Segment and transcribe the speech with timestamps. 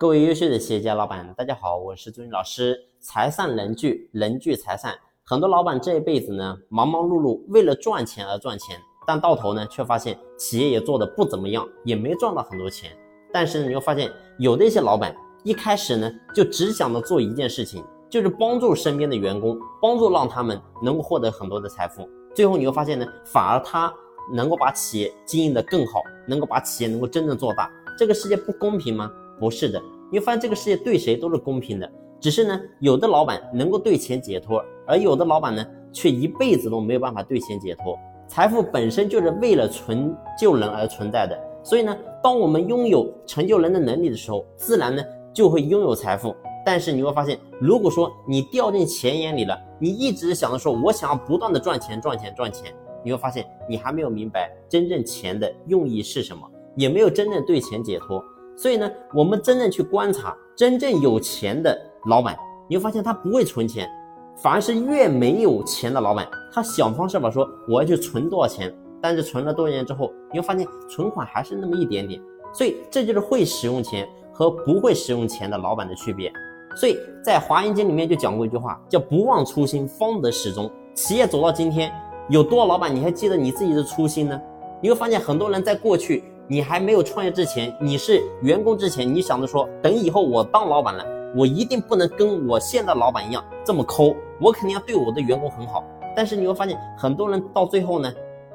[0.00, 2.78] 各位优秀的企业家老板，大家好，我是朱军老师。
[3.00, 4.96] 财散人聚，人聚财散。
[5.24, 12.96] 很多老板这一辈子呢，忙忙碌碌，为了赚钱而赚钱，但到头呢，却发现企业也做的不怎么样，也没赚到很多钱。
[13.32, 14.08] 但是你又发现，
[14.38, 22.08] 有的一些老板一开始呢，就只想着做一件事情，就是帮助身边的员工，帮助让他们能够获得很多的财富。
[22.36, 23.92] 最后你会发现呢，反而他
[24.32, 27.68] 能够把企业经营的更好，能够把企业能够真正做大。
[27.98, 29.10] 这个世界不公平吗？
[29.38, 29.80] 不是的，
[30.10, 31.90] 你会发现这个世界对谁都是公平的，
[32.20, 37.98] 只是呢，有的老板能够对钱解脱，而有的老板呢，却一辈子都没有办法对钱解脱。
[38.26, 46.34] 财富本身就是为了成就人而存在的，所以呢，当我们拥有成就人的能力的时候，自然呢就会拥有财富。
[46.66, 56.46] 但是你会发现，如果说你掉进钱眼里了，你一直想着说我想要不断的赚钱、赚钱、赚钱，你会发现你还没有明白真正钱的用意是什么，
[56.76, 58.22] 也没有真正对钱解脱。
[58.58, 62.36] 所以呢，我们真正去观察真正有钱的老板，
[62.68, 63.88] 你会发现他不会存钱，
[64.36, 72.20] 反而是越没有钱的老板，他想方设法说我要去存多少钱，但是存了多少年之后，你会发现存款还是那么一点点。
[72.52, 76.32] 所以这就是会使用钱和不会使用钱的老板的区别。
[76.74, 80.68] 所以在华严经里面就讲过一句话，叫不忘初心，方得始终。
[80.94, 81.92] 企业走到今天，
[82.28, 84.40] 有多少老板你还记得你自己的初心呢？
[84.82, 86.24] 你会发现很多人在过去。
[86.50, 91.04] 你还没有创业之前，你是员工之前，你想着说，等以后我当老板了，
[91.36, 95.84] 我一定不能跟我现在老板一样这么抠，我肯定要对我的员工很好。
[96.16, 98.10] 但是你会发现，很多人到最后呢，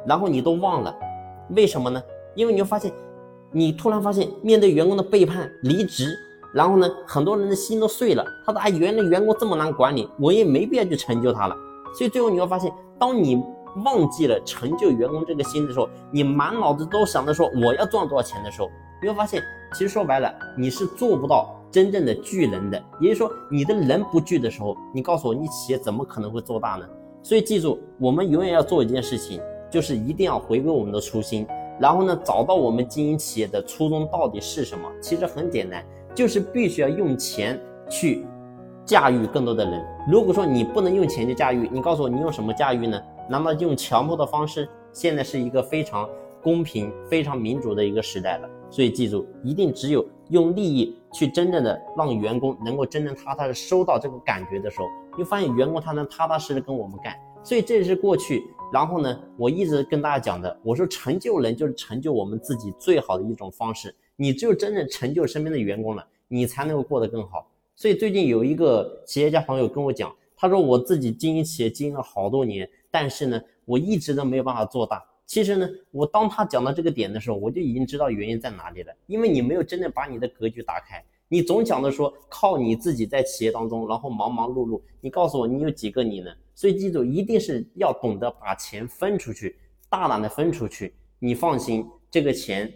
[0.08, 0.92] 然后你都忘了，
[1.50, 2.02] 为什么呢？
[2.34, 2.92] 因为你会发现，
[3.52, 6.18] 你突然发现面对员工的背叛、离职，
[6.52, 8.26] 然后呢，很多人的心都碎了。
[8.44, 11.56] 他说：“哎，原来员工这么难管理，我也没必要去成就他了。”
[11.96, 13.40] 所以最后你会发现，当你。
[13.86, 18.70] 忘记了成就员工这个心的时候，你满脑子都想着说我要赚多少钱的时候，
[19.02, 19.42] 你会发现，
[19.74, 22.82] 其实说白了，你是做不到真正的聚人的。
[23.00, 26.86] 也就是说，你的人不聚的时候，你告诉我，你企业怎么可能会做大呢？
[27.22, 29.42] 所以记住，我们永远要做一件事情，
[29.72, 31.48] 就是一定要回归我们的初心，
[31.80, 34.88] 然后呢，找到我们经营企业的初衷到底是什么。
[35.02, 35.84] 其实很简单，
[36.14, 38.26] 就是必须要用钱去
[38.86, 39.86] 驾驭更多的人。
[40.10, 43.02] 如果说你不能用钱去驾驭，你告诉我，你用什么驾驭呢？
[43.30, 44.68] 难道用强迫的方式？
[44.92, 46.08] 现在是一个非常
[46.42, 57.16] 公平、非常民主的一个时代了，所以记住，一定只有用利益去真正的让员工能够真正踏踏实实收到这个感觉的时候，你发现员工他能踏踏实实跟我们干。
[57.44, 63.94] 所以这是过去，然后呢，我一直跟大家讲的，我说成就人就是成就我们自己最好的一种方式。
[64.16, 67.48] 你只有真正成就身边的员工了，你才能够过得更好。
[67.76, 72.70] 所以最近有一个企业家朋友跟我讲，他说我自己经营企业经营了好多年。
[72.92, 75.04] 但是呢，我一直都没有办法做大。
[75.26, 78.94] 其实呢，我当他讲到这个点的时候，我就已经知道原因在哪里了。
[79.08, 84.80] 因为你没有真正把你的格局打开，你总讲的说靠你自己在企业当中，然后忙忙碌碌。
[85.02, 86.30] 你告诉我，你有几个你呢？
[86.54, 89.56] 所以记住，一定是要懂得把钱分出去，
[89.90, 90.94] 大胆的分出去。
[91.18, 92.72] 你放心，这个钱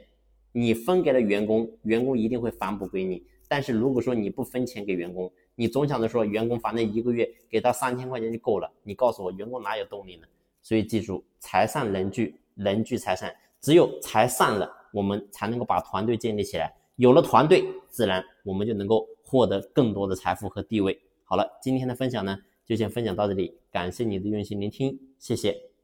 [0.51, 3.21] 你分给了员工，员工一定会反哺给你。
[3.47, 10.27] 但是如果说你不分钱给员工，你总想着说员工反正一个月给他三千块钱就够了，你告诉我员工哪有动力呢？
[10.61, 16.73] 所以记住，财散人聚，人聚财散，只有财散了，我们才能够把团队建立起来。
[16.97, 20.99] 有了团队，自然我们就能够获得更多的财富和地位。
[21.23, 25.76] 好了，今天的分享呢，就先分享到这里，感谢你的用心聆听，谢谢。